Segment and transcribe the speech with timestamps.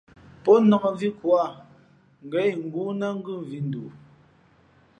[0.45, 1.45] Pō nāk mvi ko ǎ,
[2.25, 3.89] ngα̌ ingóó ná ngʉ mvī ndoo.